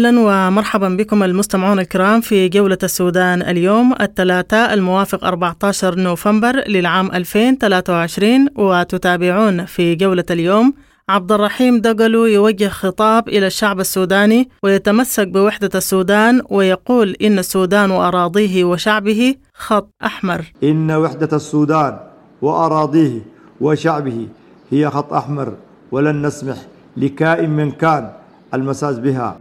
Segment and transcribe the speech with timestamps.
[0.00, 8.46] أهلا ومرحبا بكم المستمعون الكرام في جولة السودان اليوم الثلاثاء الموافق 14 نوفمبر للعام 2023
[8.56, 10.74] وتتابعون في جولة اليوم
[11.08, 18.64] عبد الرحيم دقلو يوجه خطاب إلى الشعب السوداني ويتمسك بوحدة السودان ويقول إن السودان وأراضيه
[18.64, 20.44] وشعبه خط أحمر.
[20.62, 21.98] إن وحدة السودان
[22.42, 23.20] وأراضيه
[23.60, 24.26] وشعبه
[24.70, 25.52] هي خط أحمر
[25.92, 26.56] ولن نسمح
[26.96, 28.10] لكائن من كان
[28.54, 29.38] المساس بها.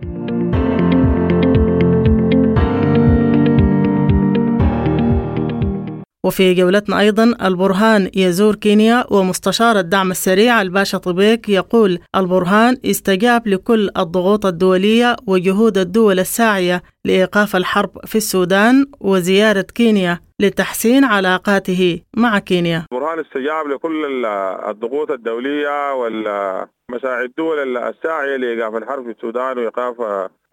[6.25, 13.89] وفي جولتنا أيضا البرهان يزور كينيا ومستشار الدعم السريع الباشا طبيك يقول البرهان استجاب لكل
[13.97, 22.85] الضغوط الدولية وجهود الدول الساعية لإيقاف الحرب في السودان وزيارة كينيا لتحسين علاقاته مع كينيا.
[22.91, 24.25] برهان استجاب لكل
[24.69, 29.95] الضغوط الدولية والمساعي الدول الساعية لإيقاف الحرب في السودان وإيقاف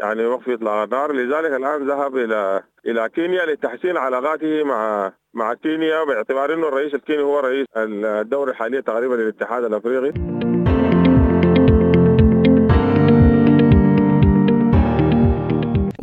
[0.01, 1.13] يعني وقف إطلاق النار.
[1.13, 7.23] لذلك الآن ذهب إلى إلى كينيا لتحسين علاقاته مع مع كينيا باعتبار إنه الرئيس الكيني
[7.23, 10.36] هو رئيس الدوره الحالية تقريبا للاتحاد الأفريقي.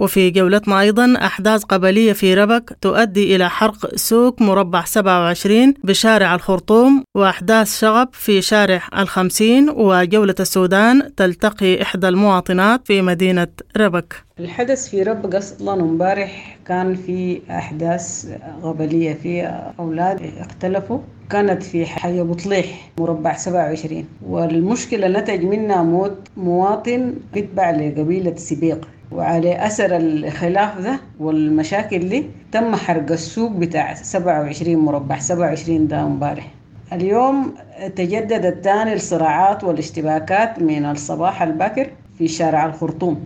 [0.04, 7.04] وفي جولتنا أيضا أحداث قبلية في ربك تؤدي إلى حرق سوق مربع 27 بشارع الخرطوم
[7.16, 14.14] وأحداث شغب في شارع الخمسين وجولة السودان تلتقي إحدى المواطنات في مدينة ربك.
[14.40, 18.28] الحدث في ربك أصلا امبارح كان في أحداث
[18.64, 21.00] قبلية في أولاد اختلفوا.
[21.30, 28.88] كانت في حي بطليح مربع 27 والمشكلة نتج منها موت مواطن بيتبع لقبيلة سبيق.
[29.14, 36.48] وعلى أثر الخلاف ده والمشاكل دي تم حرق السوق بتاع 27 مربع 27 ده امبارح.
[36.94, 37.54] اليوم
[37.96, 43.26] تجددت تاني الصراعات والاشتباكات من الصباح الباكر في شارع الخرطوم.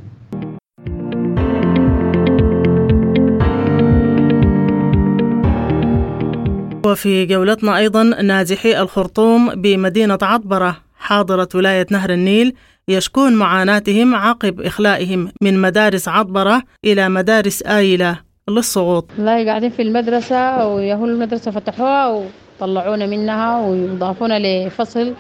[6.85, 10.86] وفي جولتنا أيضا نازحي الخرطوم بمدينة عطبرة.
[11.07, 12.53] حاضرة ولاية نهر النيل
[12.87, 18.19] يشكون معاناتهم عقب إخلائهم من مدارس عطبرة إلى مدارس آيلة
[18.49, 19.05] للسقوط.
[19.17, 22.23] والله قاعدين في المدرسة ويهو المدرسة فتحوها
[22.59, 25.13] وطلعونا منها ويضافونا لفصل.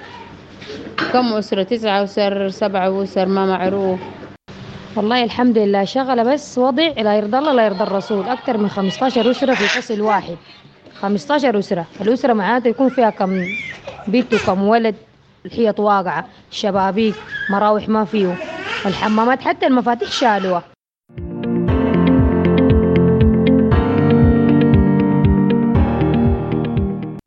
[1.13, 3.99] كم أسرة؟ تسعة أسر سبعة أسر ما معروف.
[4.95, 8.25] والله الحمد لله شغلة بس وضع لا يرضى الله لا يرضى الرسول.
[8.25, 10.37] أكثر من 15 أسرة في فصل واحد.
[11.01, 11.85] 15 أسرة.
[12.01, 13.45] الأسرة معناتها يكون فيها كم
[14.07, 14.95] بيت وكم ولد.
[15.47, 17.15] الحيط واقعة شبابيك
[17.49, 18.35] مراوح ما فيه
[18.85, 20.63] والحمامات حتى المفاتيح شالوها.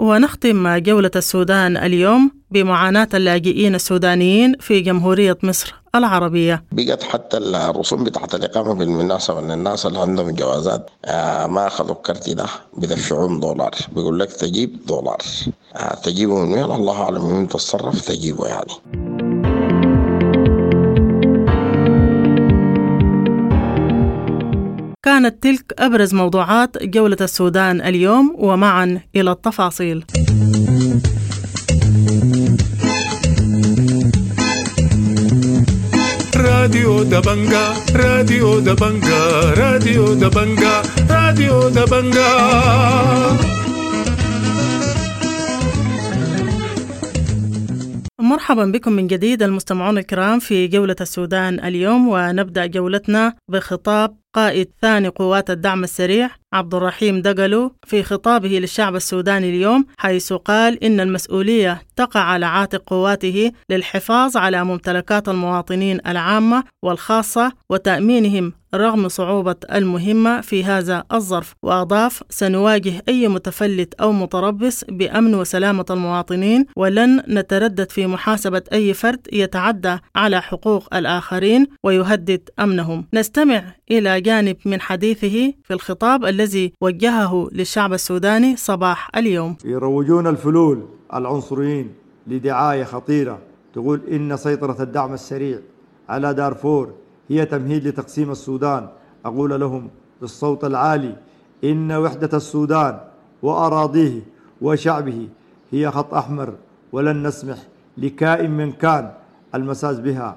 [0.00, 5.79] ونختم جولة السودان اليوم بمعاناة اللاجئين السودانيين في جمهورية مصر.
[5.94, 6.64] العربية.
[6.72, 12.30] بقت حتى الرسوم بتاعت الإقامة بالمناسبة أن الناس اللي عندهم جوازات آه ما أخذوا الكرت
[12.30, 12.46] ده
[12.76, 13.70] بدفعون دولار.
[13.94, 15.18] بيقول لك تجيب دولار.
[15.76, 18.72] آه تجيبه من وين؟ الله أعلم من تتصرف تجيبه يعني.
[25.04, 30.04] كانت تلك أبرز موضوعات جولة السودان اليوم ومعا إلى التفاصيل.
[36.60, 37.64] راديو دبنجا
[37.96, 39.20] راديو دبنجا
[39.60, 42.30] راديو دبنجا راديو دبنجا
[48.20, 55.08] مرحبا بكم من جديد المستمعون الكرام في جولة السودان اليوم ونبدأ جولتنا بخطاب قائد ثاني
[55.08, 61.82] قوات الدعم السريع عبد الرحيم دقلو في خطابه للشعب السوداني اليوم حيث قال إن المسؤولية
[61.96, 70.64] تقع على عاتق قواته للحفاظ على ممتلكات المواطنين العامة والخاصة وتأمينهم رغم صعوبة المهمة في
[70.64, 71.54] هذا الظرف.
[71.62, 79.26] وأضاف سنواجه أي متفلت أو متربص بأمن وسلامة المواطنين ولن نتردد في محاسبة أي فرد
[79.32, 83.06] يتعدى على حقوق الآخرين ويهدد أمنهم.
[83.14, 89.56] نستمع إلى جانب من حديثه في الخطاب الذي وجهه للشعب السوداني صباح اليوم.
[89.64, 90.82] يروجون الفلول
[91.14, 91.94] العنصريين
[92.26, 93.38] لدعاية خطيرة.
[93.74, 95.58] تقول إن سيطرة الدعم السريع
[96.08, 96.94] على دارفور
[97.28, 98.88] هي تمهيد لتقسيم السودان.
[99.24, 99.90] أقول لهم
[100.20, 101.16] بالصوت العالي
[101.64, 103.00] إن وحدة السودان
[103.42, 104.20] وأراضيه
[104.60, 105.28] وشعبه
[105.72, 106.54] هي خط أحمر
[106.92, 107.58] ولن نسمح
[107.98, 109.12] لكائن من كان
[109.54, 110.36] المساس بها.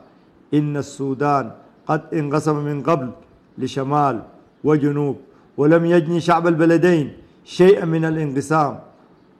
[0.54, 1.52] إن السودان
[1.88, 3.12] قد انقسم من قبل
[3.58, 4.22] لشمال
[4.64, 5.18] وجنوب
[5.58, 7.14] ولم يجني شعب البلدين
[7.46, 8.80] شيئا من الانقسام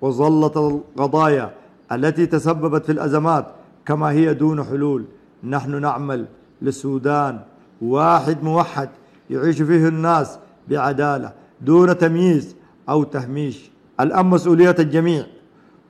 [0.02, 1.54] وظلت القضايا
[1.92, 3.46] التي تسببت في الأزمات
[3.86, 5.06] كما هي دون حلول.
[5.44, 6.26] نحن نعمل
[6.62, 7.40] للسودان
[7.82, 8.90] واحد موحد
[9.30, 10.40] يعيش فيه الناس
[10.70, 11.32] بعدالة
[11.62, 12.56] دون تمييز
[12.90, 13.72] أو تهميش.
[14.00, 15.26] الأمن مسؤولية الجميع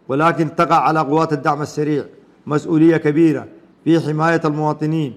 [0.07, 2.05] ولكن تقع على قوات الدعم السريع.
[2.47, 3.47] مسؤولية كبيرة
[3.83, 5.13] في حماية المواطنين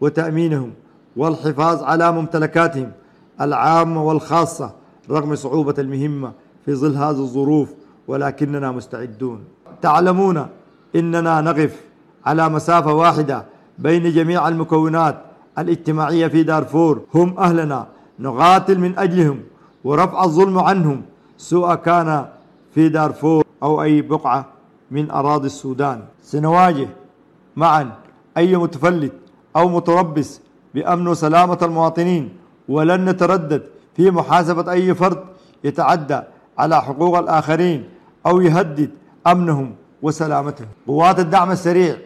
[0.00, 0.72] وتأمينهم
[1.18, 2.90] والحفاظ على ممتلكاتهم
[3.40, 4.70] العامة والخاصة
[5.10, 6.32] رغم صعوبة المهمة
[6.64, 7.68] في ظل هذه الظروف
[8.08, 9.44] ولكننا مستعدون.
[9.82, 10.46] تعلمون
[10.96, 11.84] إننا نقف
[12.26, 13.44] على مسافة واحدة
[13.78, 15.16] بين جميع المكونات
[15.58, 17.00] الاجتماعية في دارفور.
[17.14, 17.86] هم أهلنا
[18.18, 19.40] نقاتل من أجلهم
[19.84, 21.02] ورفع الظلم عنهم
[21.38, 22.26] سواء كان
[22.74, 24.46] في دارفور أو أي بقعة
[24.90, 26.02] من أراضي السودان.
[26.22, 26.88] سنواجه
[27.56, 27.92] معا
[28.36, 29.12] أي متفلت
[29.56, 30.40] أو متربص
[30.74, 32.36] بأمن وسلامة المواطنين
[32.68, 33.62] ولن نتردد
[33.96, 35.24] في محاسبة أي فرد
[35.64, 36.20] يتعدى
[36.58, 37.88] على حقوق الآخرين
[38.26, 38.90] أو يهدد
[39.26, 40.68] أمنهم وسلامتهم.
[40.86, 41.96] قوات الدعم السريع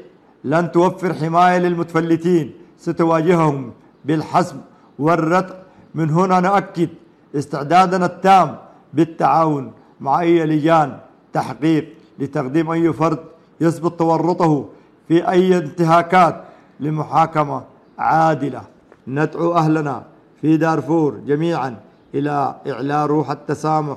[0.45, 3.73] لن توفر حماية للمتفلتين ستواجههم
[4.05, 4.57] بالحسم
[4.99, 5.55] والردع
[5.95, 6.89] من هنا نؤكد
[7.35, 8.57] استعدادنا التام
[8.95, 10.99] بالتعاون مع أي لجان
[11.33, 11.89] تحقيق
[12.19, 13.19] لتقديم أي فرد
[13.61, 14.69] يثبت تورطه
[15.09, 16.45] في أي انتهاكات
[16.81, 17.63] لمحاكمة
[18.03, 18.63] عادلة.
[19.07, 20.03] ندعو أهلنا
[20.41, 21.77] في دارفور جميعا
[22.15, 23.97] إلى إعلاء روح التسامح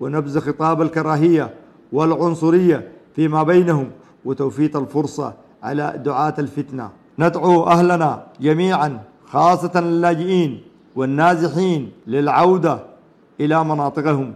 [0.00, 1.54] ونبذ خطاب الكراهية
[1.92, 3.90] والعنصرية فيما بينهم
[4.24, 5.32] وتوفيت الفرصة
[5.62, 6.90] على دعاة الفتنة.
[7.18, 10.62] ندعو أهلنا جميعا خاصة اللاجئين
[10.96, 12.78] والنازحين للعودة
[13.40, 14.34] إلى مناطقهم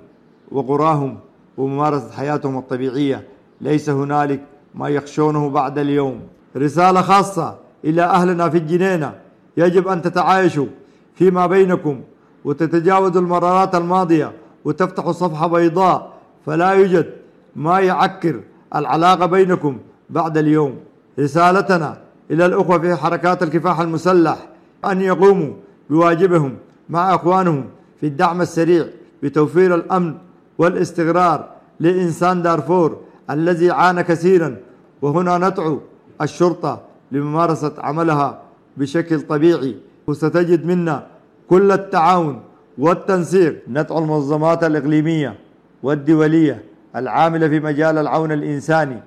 [0.52, 1.18] وقراهم
[1.56, 3.28] وممارسة حياتهم الطبيعية.
[3.60, 4.40] ليس هنالك
[4.74, 6.20] ما يخشونه بعد اليوم.
[6.56, 9.14] رسالة خاصة إلى أهلنا في الجنينة.
[9.56, 10.66] يجب أن تتعايشوا
[11.14, 12.00] فيما بينكم
[12.44, 14.32] وتتجاوزوا المرارات الماضية
[14.64, 16.12] وتفتحوا صفحة بيضاء.
[16.46, 17.10] فلا يوجد
[17.56, 18.40] ما يعكر
[18.74, 19.78] العلاقة بينكم
[20.10, 20.76] بعد اليوم.
[21.18, 21.98] رسالتنا
[22.30, 24.48] إلى الأخوة في حركات الكفاح المسلح
[24.84, 25.52] أن يقوموا
[25.90, 26.56] بواجبهم
[26.88, 27.64] مع أخوانهم
[28.00, 28.86] في الدعم السريع
[29.22, 30.14] بتوفير الأمن
[30.58, 31.48] والاستقرار
[31.80, 34.56] لإنسان دارفور الذي عانى كثيرا.
[35.02, 35.80] وهنا ندعو
[36.22, 36.80] الشرطة
[37.14, 38.42] لممارسة عملها
[38.76, 39.74] بشكل طبيعي.
[40.06, 41.06] وستجد منا
[41.50, 42.42] كل التعاون
[42.78, 43.62] والتنسيق.
[43.68, 45.34] ندعو المنظمات الإقليمية
[45.82, 46.56] والدولية
[46.96, 48.98] العاملة في مجال العون الإنساني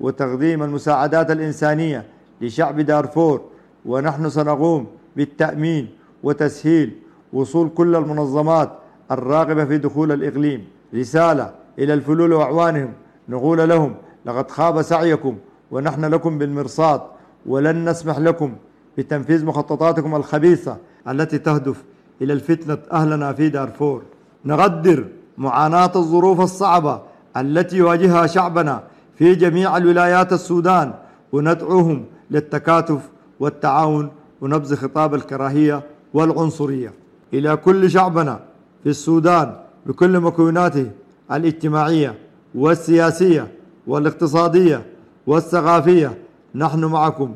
[0.00, 2.04] وتقديم المساعدات الإنسانية
[2.40, 3.40] لشعب دارفور.
[3.86, 5.88] ونحن سنقوم بالتأمين
[6.22, 6.90] وتسهيل
[7.32, 8.70] وصول كل المنظمات
[9.10, 10.64] الراغبة في دخول الإقليم.
[10.94, 12.92] رسالة إلى الفلول وأعوانهم.
[13.28, 13.94] نقول لهم
[14.26, 15.36] لقد خاب سعيكم
[15.70, 17.00] ونحن لكم بالمرصاد
[17.48, 18.52] ولن نسمح لكم
[18.98, 20.76] بتنفيذ مخططاتكم الخبيثة
[21.08, 21.84] التي تهدف
[22.22, 24.02] إلى الفتنة أهلنا في دارفور.
[24.44, 25.04] نقدر
[25.38, 27.02] معاناة الظروف الصعبة
[27.36, 28.82] التي يواجهها شعبنا
[29.16, 30.94] في جميع الولايات السودان
[31.32, 33.00] وندعوهم للتكاتف
[33.40, 34.10] والتعاون
[34.40, 35.82] ونبذ خطاب الكراهية
[36.14, 36.92] والعنصرية.
[37.34, 38.40] إلى كل شعبنا
[38.82, 39.54] في السودان
[39.86, 40.90] بكل مكوناته
[41.32, 42.14] الاجتماعية
[42.54, 43.48] والسياسية
[43.86, 44.86] والاقتصادية
[45.26, 46.18] والثقافية
[46.54, 47.34] نحن معكم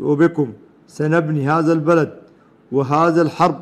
[0.00, 0.52] وبكم
[0.86, 2.12] سنبني هذا البلد
[2.72, 3.60] وهذا الحرب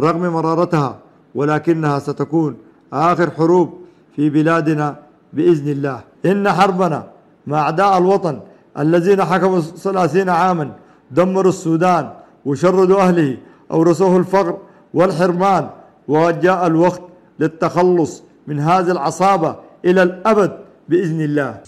[0.00, 0.98] رغم مرارتها
[1.34, 2.56] ولكنها ستكون
[2.92, 3.74] آخر حروب
[4.16, 4.96] في بلادنا
[5.32, 6.00] بإذن الله.
[6.26, 7.06] إن حربنا
[7.46, 8.40] مع أعداء الوطن
[8.78, 10.72] الذين حكموا ثلاثين عاما
[11.10, 12.10] دمروا السودان
[12.44, 13.36] وشردوا أهله
[13.70, 14.58] أورثوه الفقر
[14.94, 15.70] والحرمان
[16.08, 17.02] وقد جاء الوقت
[17.40, 20.52] للتخلص من هذه العصابة إلى الأبد
[20.88, 21.60] بإذن الله.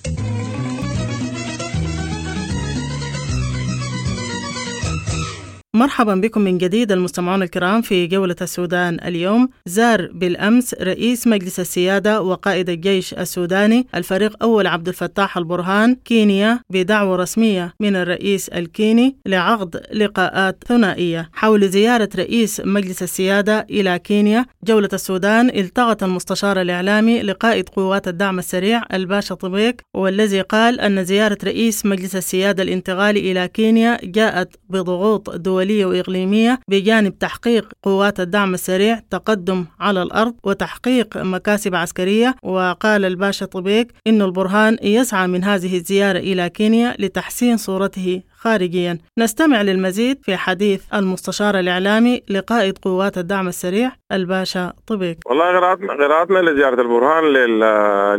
[5.76, 9.49] مرحبا بكم من جديد المستمعون الكرام في جولة السودان اليوم.
[9.66, 17.16] زار بالأمس رئيس مجلس السيادة وقائد الجيش السوداني الفريق أول عبد الفتاح البرهان كينيا بدعوة
[17.16, 21.30] رسمية من الرئيس الكيني لعقد لقاءات ثنائية.
[21.33, 28.38] حول زيارة رئيس مجلس السيادة إلى كينيا جولة السودان التقط المستشار الإعلامي لقائد قوات الدعم
[28.38, 35.30] السريع الباشا طبيك والذي قال أن زيارة رئيس مجلس السيادة الانتقالي إلى كينيا جاءت بضغوط
[35.30, 35.65] دولية.
[35.66, 42.35] دولية وإقليمية بجانب تحقيق قوات الدعم السريع تقدم على الأرض وتحقيق مكاسب عسكرية.
[42.42, 48.99] وقال الباشا طبيك إن البرهان يسعى من هذه الزيارة إلى كينيا لتحسين صورته خارجيا.
[49.18, 55.18] نستمع للمزيد في حديث المستشار الإعلامي لقائد قوات الدعم السريع الباشا طبيك.
[55.26, 57.25] والله قراءتنا قراءتنا لزيارة البرهان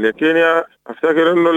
[0.01, 0.63] لكينيا.
[0.87, 1.51] أفتكر إنه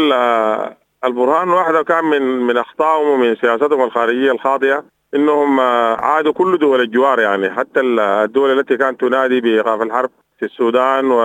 [1.04, 4.84] البرهان واحدة كان من من أخطائهم ومن سياستهم الخارجية الخاطئة.
[5.14, 5.60] إنهم
[6.00, 7.50] عادوا كل دول الجوار يعني.
[7.50, 11.20] حتى الدول التي كانت تنادي بايقاف الحرب في السودان و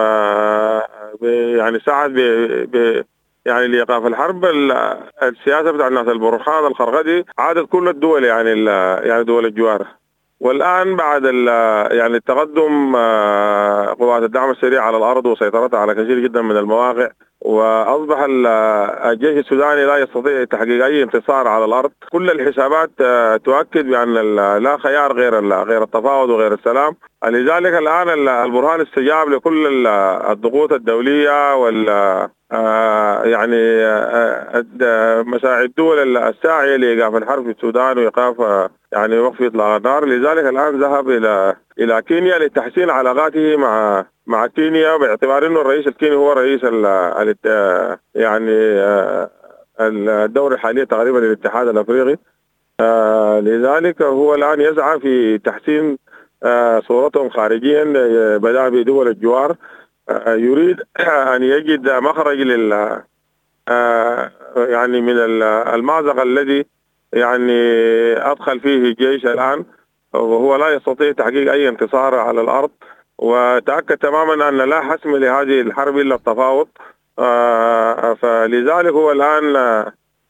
[1.57, 2.19] يعني ساعد ب...
[2.71, 3.05] ب...
[3.45, 4.45] يعني لإيقاف الحرب.
[5.23, 8.67] السياسة بتاع الناس البرهان الخرغدي عادت كل الدول يعني ال...
[9.07, 9.87] يعني دول الجوار.
[10.39, 11.23] والآن بعد
[11.91, 12.95] يعني التقدم
[13.99, 17.09] قوات الدعم السريع على الأرض وسيطرتها على كثير جدا من المواقع
[17.45, 18.25] وأصبح
[19.05, 22.89] الجيش السوداني لا يستطيع تحقيق أي انتصار على الأرض، كل الحسابات
[23.45, 29.87] تؤكد بأن لا خيار غير غير التفاوض وغير السلام، لذلك الآن البرهان استجاب لكل
[30.29, 31.87] الضغوط الدولية وال
[33.25, 33.85] يعني
[35.23, 41.09] مساعي الدول الساعية لإيقاف الحرب في السودان وإيقاف يعني وقف إطلاق النار، لذلك الآن ذهب
[41.09, 46.85] إلى إلى كينيا لتحسين علاقاته مع مع كينيا باعتبار إنه الرئيس الكيني هو رئيس ال
[46.85, 48.51] ال يعني
[49.79, 52.17] الدور الحالي تقريبا للاتحاد الأفريقي.
[53.41, 55.97] لذلك هو الآن يسعى في تحسين
[56.87, 57.83] صورتهم خارجيا
[58.37, 59.55] بدأ بدول الجوار.
[60.27, 63.01] يريد أن يجد مخرج لل
[64.57, 65.17] يعني من
[65.49, 66.65] المازق الذي
[67.13, 67.61] يعني
[68.17, 69.65] أدخل فيه الجيش الآن.
[70.13, 72.71] وهو لا يستطيع تحقيق أي انتصار على الأرض.
[73.17, 76.67] وتأكد تماما أن لا حسم لهذه الحرب إلا التفاوض.
[78.21, 79.53] فلذلك هو الآن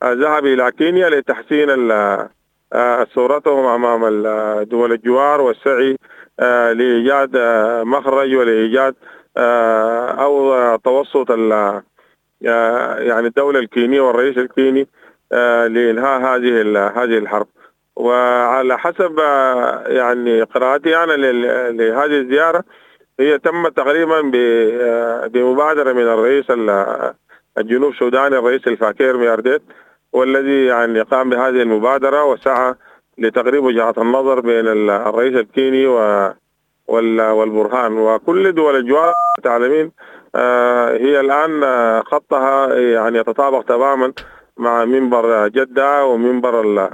[0.03, 1.67] ذهب إلى كينيا لتحسين
[3.15, 4.01] صورتهم أمام
[4.63, 5.97] دول الجوار والسعي
[6.73, 7.37] لإيجاد
[7.85, 8.95] مخرج ولإيجاد
[10.19, 11.31] أو توسط
[12.41, 14.87] يعني الدولة الكينية والرئيس الكيني
[15.67, 17.47] لانهاء هذه هذه الحرب.
[17.95, 19.19] وعلى حسب
[19.87, 21.13] يعني قراءتي أنا
[21.71, 22.63] لهذه الزيارة
[23.19, 24.21] هي تمت تقريبا
[25.27, 26.45] بمبادرة من الرئيس
[27.57, 29.61] الجنوب السوداني الرئيس الفاكير ميارديت
[30.13, 32.73] والذي يعني قام بهذه المبادرة وسعى
[33.17, 35.87] لتقريب وجهات النظر بين الرئيس الكيني
[36.87, 37.97] والبرهان.
[37.97, 39.91] وكل دول الجوار تعلمين
[41.05, 41.63] هي الآن
[42.03, 44.13] خطها يعني يتطابق تماما
[44.57, 46.89] مع منبر جدة ومنبر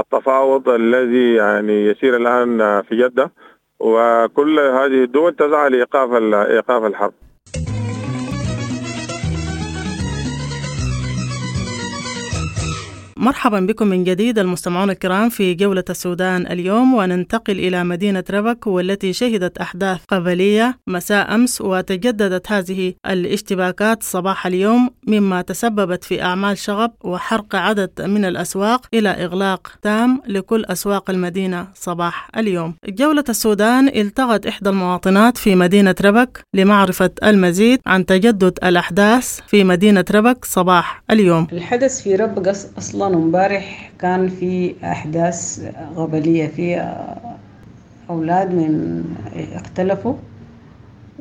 [0.00, 3.32] التفاوض الذي يعني يسير الآن في جدة
[3.80, 7.12] وكل هذه الدول تسعى لإيقاف إيقاف الحرب.
[13.22, 19.12] مرحبا بكم من جديد المستمعون الكرام في جولة السودان اليوم وننتقل إلى مدينة ربك والتي
[19.12, 26.92] شهدت أحداث قبلية مساء أمس وتجددت هذه الاشتباكات صباح اليوم مما تسببت في أعمال شغب
[27.04, 32.74] وحرق عدد من الأسواق إلى إغلاق تام لكل أسواق المدينة صباح اليوم.
[32.88, 40.04] جولة السودان التقت إحدى المواطنات في مدينة ربك لمعرفة المزيد عن تجدد الأحداث في مدينة
[40.10, 41.46] ربك صباح اليوم.
[41.52, 42.48] الحدث في ربك
[42.78, 46.94] أصلا امبارح كان في أحداث قبلية في
[48.10, 49.04] أولاد من
[49.54, 50.14] اختلفوا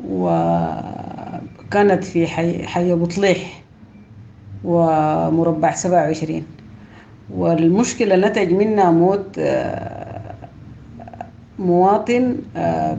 [0.08, 3.64] وكانت في حي, حي بطليح
[4.64, 6.44] ومربع سبعة وعشرين.
[7.34, 9.40] والمشكلة نتج منها موت
[11.60, 12.36] مواطن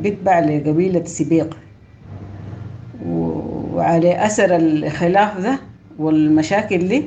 [0.02, 1.56] بيتبع لقبيلة سبيق.
[3.74, 5.58] وعلى أثر الخلاف ده
[5.98, 7.04] والمشاكل دي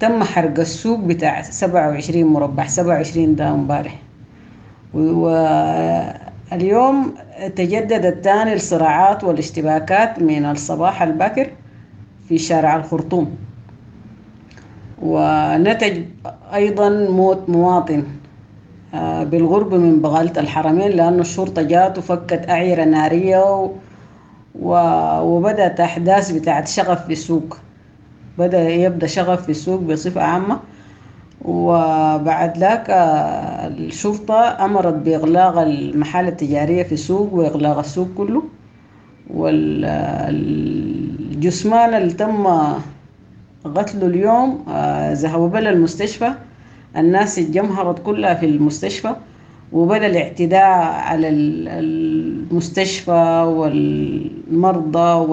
[0.00, 3.98] تم حرق السوق بتاع سبعة وعشرين مربع سبعة وعشرين ده امبارح.
[6.52, 7.14] واليوم
[7.56, 11.50] تجددت تاني الصراعات والاشتباكات من الصباح الباكر
[12.28, 13.36] في شارع الخرطوم.
[15.02, 16.02] ونتج
[16.54, 18.02] أيضا موت مواطن
[19.22, 23.70] بالغرب من بغالة الحرمين لأن الشرطة جات وفكت أعيرة نارية
[25.22, 27.58] وبدأت أحداث بتاعت شغف في السوق
[28.38, 30.60] بدأ يبدأ شغف في السوق بصفة عامة.
[31.44, 38.42] وبعد ذاك الشرطة أمرت بإغلاق المحال التجارية في السوق وإغلاق السوق كله.
[39.34, 40.34] والجثمان
[41.94, 42.46] اللي تم
[43.64, 44.64] قتله اليوم
[45.12, 46.32] ذهبوا بلا المستشفى.
[46.96, 49.16] الناس اتجمهرت كلها في المستشفى.
[49.72, 50.62] وبدأ الاعتداء
[51.08, 51.28] على
[51.78, 55.28] المستشفى والمرضى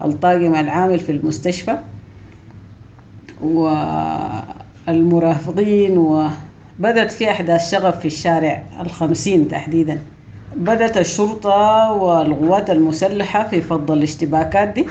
[0.00, 1.78] والطاقم العامل في المستشفى.
[4.88, 9.98] والمرافقين وبدت في أحداث شغف في الشارع الخمسين تحديدا.
[10.56, 14.86] بدت الشرطة والقوات المسلحة في فض الاشتباكات دي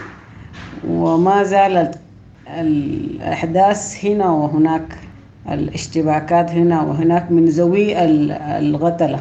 [0.90, 2.00] وما زالت
[2.60, 4.98] الأحداث هنا وهناك
[5.52, 8.04] الاشتباكات هنا وهناك من ذوي
[8.60, 9.20] القتله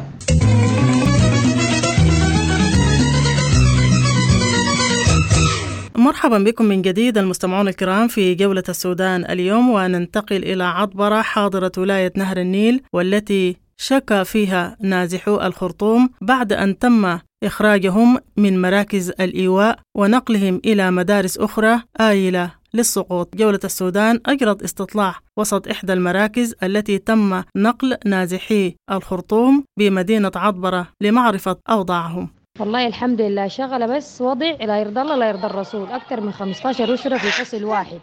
[6.05, 12.13] مرحبا بكم من جديد المستمعون الكرام في جولة السودان اليوم وننتقل إلى عطبرة حاضرة ولاية
[12.15, 20.61] نهر النيل والتي شكى فيها نازحو الخرطوم بعد أن تم إخراجهم من مراكز الإيواء ونقلهم
[20.65, 23.35] إلى مدارس أخرى آيلة للسقوط.
[23.35, 31.57] جولة السودان أجرت استطلاع وسط إحدى المراكز التي تم نقل نازحي الخرطوم بمدينة عطبرة لمعرفة
[31.69, 32.29] أوضاعهم.
[32.59, 33.47] والله الحمد لله.
[33.47, 35.91] شغلة بس وضع لا يرضى الله لا يرضى الرسول.
[35.91, 37.99] أكثر من 15 أسرة في فصل واحد.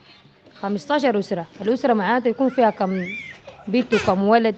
[0.62, 1.46] 15 أسرة.
[1.60, 3.06] الأسرة معناته يكون فيها كم
[3.68, 4.54] بنت وكم ولد.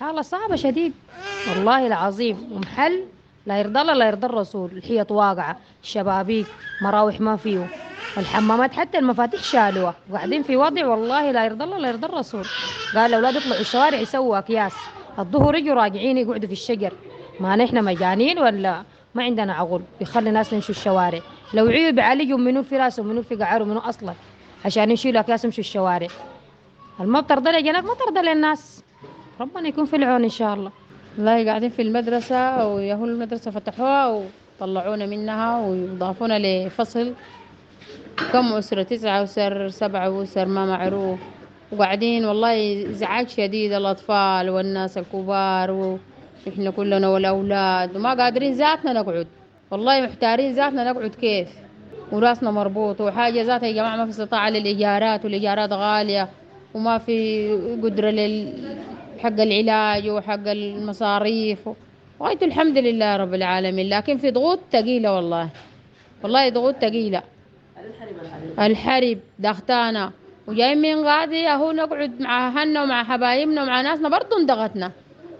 [0.00, 0.92] حالة صعبة شديد.
[1.50, 2.48] والله العظيم.
[2.52, 3.04] ومحل
[3.46, 4.70] لا يرضى الله لا يرضى الرسول.
[4.72, 5.56] الحيط واقعة.
[5.82, 6.46] الشبابيك
[6.82, 7.66] مراوح ما فيه
[8.16, 9.94] والحمامات حتى المفاتيح شالوها.
[10.10, 12.44] وقاعدين في وضع والله لا يرضى الله لا يرضى الرسول.
[12.94, 14.72] قال الأولاد يطلعوا الشوارع يسووا أكياس.
[15.18, 16.92] الظهر يجوا راجعين يقعدوا في الشجر.
[17.40, 18.82] ما نحن مجانين ولا
[19.14, 21.20] ما عندنا عقل بيخلي الناس يمشوا الشوارع.
[21.54, 24.12] لو عيوا بيعالجوا منو في راسهم منو في قعرهم منو أصلا
[24.64, 26.08] عشان يشيلوا أكياس يمشوا الشوارع.
[27.00, 28.84] الما بترضى لجنات ما ترضى للناس.
[29.40, 30.70] ربنا يكون في العون إن شاء الله.
[31.18, 34.22] والله قاعدين في المدرسة ويهو المدرسة فتحوها
[34.60, 37.12] وطلعونا منها ويضافونا لفصل.
[38.32, 41.18] كم أسرة؟ تسعة أسر سبعة أسر ما معروف.
[41.72, 45.98] وقاعدين والله إزعاج شديد الأطفال والناس الكبار
[46.46, 49.26] وإحنا كلنا والأولاد وما قادرين ذاتنا نقعد.
[49.70, 51.48] والله محتارين ذاتنا نقعد كيف؟
[52.12, 56.28] وراسنا مربوط وحاجة ذاتها يا جماعة ما في استطاعة للإيجارات والإيجارات غالية
[56.74, 57.18] وما في
[57.82, 58.52] قدرة لل
[59.18, 61.68] حق العلاج وحق المصاريف.
[62.20, 63.88] وغاية الحمد لله رب العالمين.
[63.88, 65.48] لكن في ضغوط ثقيلة والله.
[66.22, 67.22] والله ضغوط ثقيلة.
[68.60, 70.12] الحرب ضغطانا
[70.46, 74.92] وجايين من غادي أهو نقعد مع أهلنا ومع حبايبنا ومع ناسنا برضه انضغطنا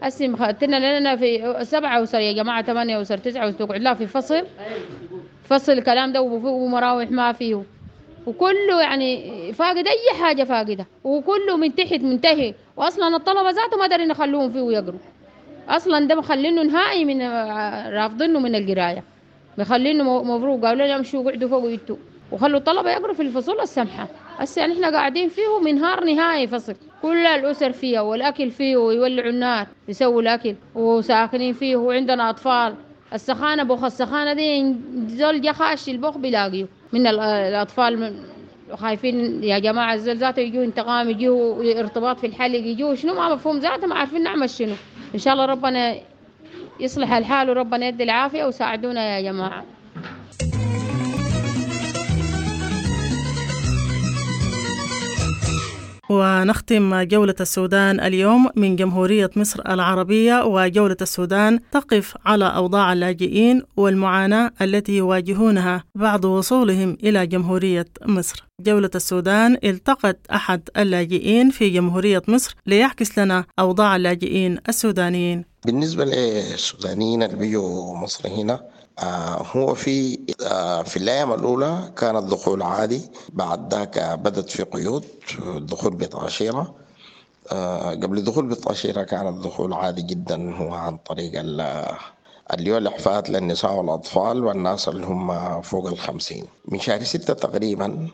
[0.02, 4.06] هسي مخدتنا لنا في سبعة أسر يا جماعة ثمانية أسر تسعة أسر تقعد لا في
[4.06, 4.46] فصل.
[5.44, 7.62] فصل الكلام ده ومراوح ما فيه.
[8.26, 10.86] وكله يعني فاقد أي حاجة فاقدة.
[11.04, 12.54] وكله من تحت منتهي.
[12.76, 15.00] وأصلا الطلبة ذاته ما دارين يخلوهم فيه ويقروا.
[15.68, 17.22] أصلا ده مخلينه نهائي من
[17.92, 19.04] رافضينه من القراية.
[19.58, 20.64] مخلينه مبروك.
[20.64, 21.96] قالوا لنا امشوا قعدوا فوق أنتوا
[22.32, 24.08] وخلوا الطلبة يقروا في الفصول السمحة.
[24.38, 26.74] هسه يعني إحنا قاعدين فيه من نهار نهائي فصل.
[27.04, 32.74] كل الأسر فيها والأكل فيه ويولعوا النار يسووا الأكل وساكنين فيه وعندنا أطفال.
[33.12, 34.74] السخانة بوخ السخانة دي
[35.07, 36.66] زول جا خاش البوخ بيلاقيه.
[36.92, 38.14] من الأطفال
[38.72, 43.59] خايفين يا جماعة الزول ذاته يجوا انتقام يجوا ارتباط في الحلق يجوا شنو ما مفهوم
[43.59, 44.74] ذاته ما عارفين نعمل شنو.
[45.14, 45.94] إن شاء الله ربنا
[46.81, 49.64] يصلح الحال وربنا يدي العافية وساعدونا يا جماعة.
[56.11, 64.51] ونختم جولة السودان اليوم من جمهورية مصر العربية وجولة السودان تقف على أوضاع اللاجئين والمعاناة
[64.62, 68.45] التي يواجهونها بعد وصولهم إلى جمهورية مصر.
[68.61, 75.45] جولة السودان التقت أحد اللاجئين في جمهورية مصر ليعكس لنا أوضاع اللاجئين السودانيين.
[75.67, 78.61] بالنسبة للسودانيين اللي بيجوا مصر هنا
[79.57, 85.04] هو في آه في الأيام الأولى كان الدخول عادي بعد ذاك بدت في قيود
[85.38, 86.74] الدخول بتاشيره
[87.52, 91.33] آه قبل الدخول بالتاشيره كان الدخول عادي جدا هو عن طريق
[92.52, 96.46] اللي هو الإعفاءات للنساء والأطفال والناس اللي هم فوق الخمسين.
[96.68, 98.09] من شهر ستة تقريبا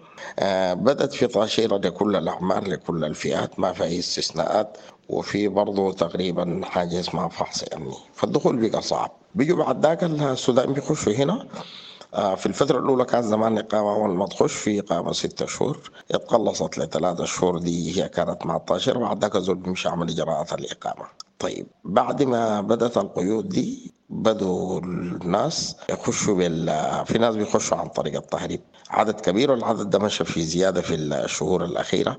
[0.72, 4.76] بدأت في طاشيرة لكل الأعمار لكل الفئات ما في أي استثناءات
[5.08, 7.92] وفي برضه تقريبا حاجة اسمها فحص يعني.
[8.14, 9.10] فالدخول بقى صعب.
[9.34, 11.46] بيجوا بعد ذاك السودان بيخشوا هنا.
[12.12, 15.90] في الفترة الأولى كان زمان إقامة أول ما تخش في إقامة ستة شهور.
[16.10, 21.06] اتقلصت لثلاثة شهور دي هي كانت مع الطاشرة بعد ذاك الزول بيمشي يعمل إجراءات الإقامة.
[21.38, 26.66] طيب بعد ما بدأت القيود دي بدوا الناس يخشوا بال
[27.06, 28.60] في ناس بيخشوا عن طريق التهريب.
[28.90, 32.18] عدد كبير والعدد ده مشى في زيادة في الشهور الأخيرة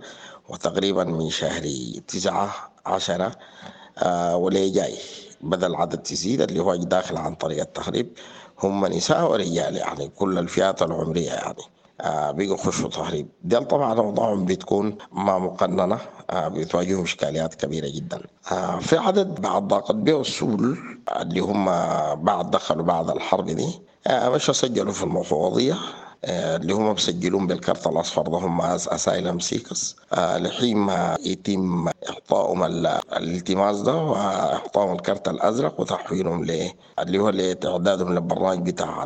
[0.50, 1.64] وتقريبا من شهر
[2.08, 2.54] تسعة
[2.86, 3.32] عشرة
[3.98, 4.98] آه وليه جاي.
[5.42, 8.14] بدأ العدد تزيد اللي هو داخل عن طريق التهريب
[8.64, 11.64] هم نساء ورجال يعني كل الفئات العمرية يعني.
[12.02, 13.28] آه بيجوا يخشوا تهريب.
[13.44, 15.98] ديل طبعا اوضاعهم بتكون ما مقننة
[16.30, 18.22] آه بتواجههم إشكاليات كبيرة جدا.
[18.52, 20.78] آه في عدد بعد ضاقت به السول
[21.22, 21.66] اللي هم
[22.24, 25.76] بعد دخلوا بعد الحرب دي آه مش سجلوا في المفوضيه
[26.26, 29.96] اللي هم مسجلون بالكارت الأصفر ده هم asylum seekers.
[30.18, 38.70] لحين ما يتم إعطائهم الالتماس ده وإعطائهم الكارت الأزرق وتحويلهم ل اللي هو لإعدادهم للبرنامج
[38.70, 39.04] بتاع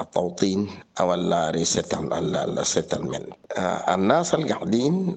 [0.00, 3.34] التوطين أو ال resettlement
[3.88, 5.16] الناس اللي قاعدين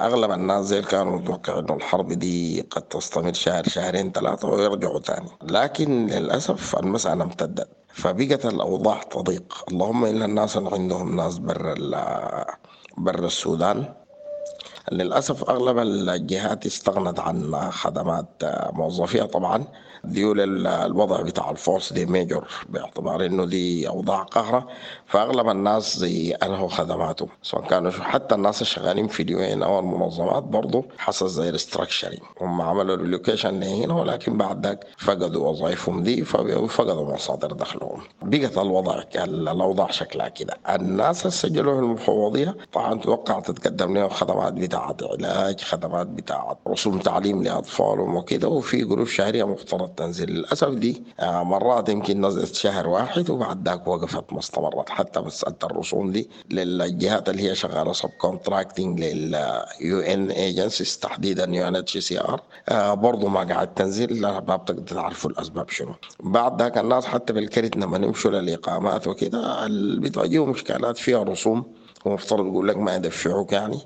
[0.00, 5.28] أغلب الناس زي كانوا متوقعين إنه الحرب دي قد تستمر شهر شهرين ثلاثة ويرجعوا تاني.
[5.42, 7.68] لكن للأسف المسألة امتدت.
[7.94, 9.64] فبقت الأوضاع تضيق.
[9.68, 11.74] اللهم إلا الناس اللي عندهم ناس برا
[12.96, 13.94] برا السودان
[14.92, 18.26] للأسف أغلب الجهات استغنت عن خدمات
[18.72, 19.64] موظفيها طبعا
[20.04, 24.68] ديول الوضع بتاع ال force de majeure باعتبار إنه دي أوضاع قاهرة.
[25.06, 30.42] فأغلب الناس زي أنهوا خدماتهم سواء كانوا حتى الناس الشغالين في the UN أو المنظمات
[30.42, 37.14] برضه حصل زي restructuring هم عملوا relocation لهنا ولكن بعد ذاك فقدوا وظائفهم دي فقدوا
[37.14, 38.00] مصادر دخلهم.
[38.22, 40.56] بقت الوضع الأوضاع شكلها كده.
[40.68, 47.42] الناس اللي سجلوا المفوضية طبعا توقع تتقدم لهم خدمات بتاعت علاج خدمات بتاعت رسوم تعليم
[47.42, 53.68] لاطفالهم وكده وفي قروش شهريه مفترض تنزل للأسف دي مرات يمكن نزلت شهر واحد وبعد
[53.68, 60.30] ذاك وقفت ما استمرت حتى مساله الرسوم دي للجهات اللي هي شغالة subcontracting لل UN
[60.30, 62.40] agencies تحديدا يو ان اتش سي ار
[62.94, 65.94] برضه ما قاعد تنزل ما بتقدر تعرفوا الأسباب شنو.
[66.20, 69.66] بعد ذاك الناس حتى بالكرت لما نمشوا للإقامات وكده
[69.98, 71.64] بتواجههم إشكالات فيها رسوم
[72.04, 73.78] ومفترض يقول لك ما يدفعوك يعني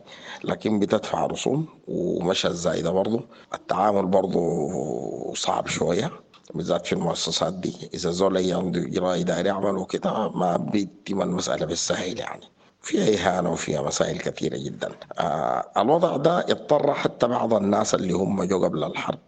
[0.45, 3.21] لكن بتدفع رسوم ومشى الزايدة برضه.
[3.55, 6.11] التعامل برضه صعب شوية
[6.55, 7.91] بالذات في المؤسسات دي.
[7.95, 12.45] إذا زول عنده إجراء إداري عمله كده ما بيتم المسألة بالسهل يعني.
[12.83, 14.91] فيها إهانة وفيها مسائل كثيرة جدا.
[15.19, 19.19] آه الوضع ده اضطر حتى بعض الناس اللي هم جو قبل الحرب.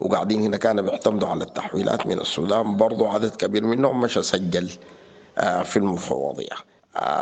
[0.00, 2.76] وقاعدين هنا كانوا بيعتمدوا على التحويلات من السودان.
[2.76, 4.70] برضو عدد كبير منهم مش سجل
[5.38, 6.70] آه في المفوضية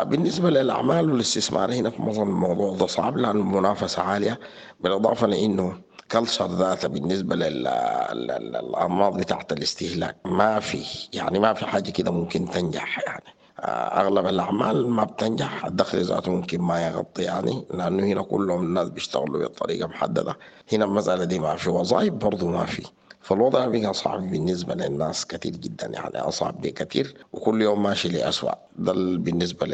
[0.03, 4.41] بالنسبة للأعمال والاستثمار هنا في مصر الموضوع ده صعب لأن المنافسة عالية
[4.81, 5.81] بالإضافة لأنه
[6.13, 12.99] كلتشر ذاته بالنسبة للأنماط بتاعت الاستهلاك ما في يعني ما في حاجة كده ممكن تنجح
[13.07, 13.25] يعني.
[14.01, 19.45] أغلب الأعمال ما بتنجح الدخل ذاته ممكن ما يغطي يعني لأنه هنا كلهم الناس بيشتغلوا
[19.49, 20.37] بطريقة محددة.
[20.73, 22.87] هنا المسألة دي ما في وظائف برضه ما في.
[23.29, 28.93] فالوضع بقى صعب بالنسبة للناس كثير جدا يعني أصعب بكثير وكل يوم ماشي لاسوء ده
[28.93, 29.67] بالنسبة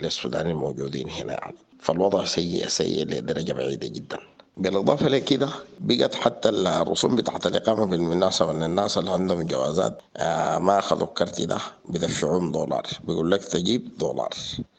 [0.00, 1.32] للسودان الموجودين هنا.
[1.32, 4.18] يعني فالوضع سيء سيء لدرجة بعيدة جدا.
[4.56, 5.48] بالإضافة لكده
[5.80, 11.40] بقت حتى الرسوم بتاعت الإقامة بالمناسبة أن الناس اللي عندهم جوازات آه ما أخذوا الكرت
[11.42, 12.82] ده بدفعون دولار.
[13.04, 14.30] بيقول لك تجيب دولار.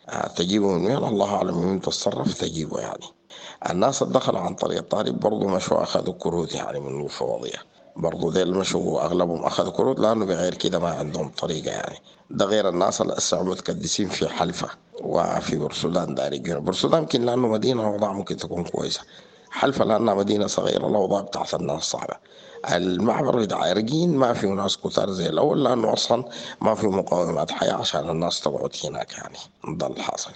[0.10, 3.06] آه تجيبه من وين؟ الله أعلم من تتصرف تجيبه يعني.
[3.70, 8.54] الناس اللي دخلوا عن طريق الطالب برضه مشوا أخذوا كروت يعني من المفوضية برضه ديل
[8.54, 11.98] مشوا أغلبهم أخذوا كروت لأنه بغير كده ما عندهم طريقة يعني.
[12.30, 14.70] ده غير الناس اللي هسه متكدسين في حلفة
[15.02, 19.02] وفي بورسودان داري بورسودان يمكن لأنه مدينة وضع ممكن تكون كويسة.
[19.52, 22.14] حلفة لأنها مدينة صغيرة الأوضاع بتاعت الناس صعبة.
[22.74, 26.26] المعبر بتاع عرقين ما فيه ناس كتار زي الأول لأنه أصلا
[26.62, 29.38] ما في مقومات حياة عشان الناس تقعد هناك يعني.
[29.78, 30.32] ده الحاصل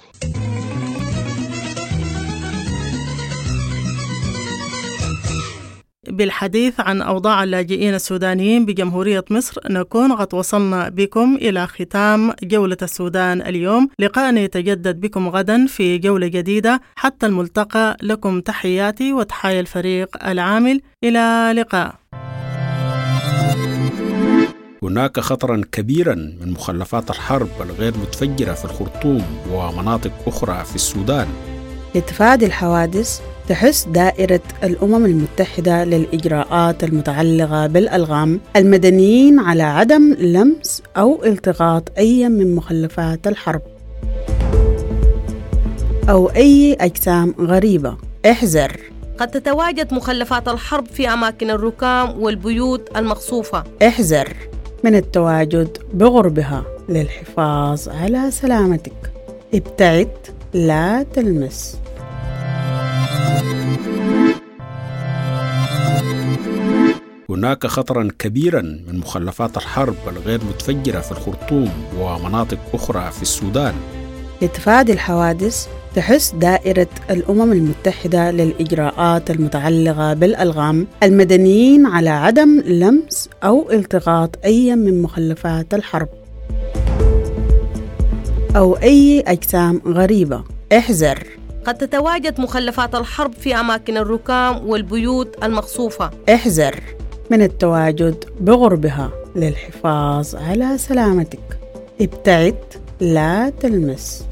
[6.09, 13.41] بالحديث عن أوضاع اللاجئين السودانيين بجمهورية مصر نكون قد وصلنا بكم إلى ختام جولة السودان
[13.41, 13.89] اليوم.
[13.99, 16.81] لقاءنا يتجدد بكم غدا في جولة جديدة.
[16.95, 20.81] حتى الملتقى لكم تحياتي وتحايا الفريق العامل.
[21.03, 21.95] إلى لقاء
[24.83, 31.27] هناك خطرا كبيرا من مخلفات الحرب الغير متفجرة في الخرطوم ومناطق أخرى في السودان.
[31.95, 41.83] لتفادي الحوادث تحث دائرة الأمم المتحدة للإجراءات المتعلقة بالألغام المدنيين على عدم لمس أو التقاط
[41.97, 43.62] أي من مخلفات الحرب.
[46.09, 47.97] أو أي أجسام غريبة.
[48.31, 48.79] احذر.
[49.17, 53.63] قد تتواجد مخلفات الحرب في أماكن الركام والبيوت المقصوفة.
[53.88, 54.33] احذر
[54.83, 59.12] من التواجد بغربها للحفاظ على سلامتك.
[59.53, 60.12] ابتعد
[60.53, 61.77] لا تلمس.
[67.29, 73.73] هناك خطرا كبيرا من مخلفات الحرب الغير متفجرة في الخرطوم ومناطق أخرى في السودان.
[74.41, 84.35] لتفادي الحوادث تحث دائرة الأمم المتحدة للإجراءات المتعلقة بالألغام المدنيين على عدم لمس أو التقاط
[84.45, 86.09] أي من مخلفات الحرب.
[88.55, 90.43] أو أي أجسام غريبة.
[90.77, 91.27] احذر.
[91.65, 96.98] قد تتواجد مخلفات الحرب في أماكن الركام والبيوت المقصوفة احذر.
[97.29, 101.59] من التواجد بغربها للحفاظ على سلامتك.
[102.01, 102.55] ابتعد
[103.01, 104.28] لا تلمس.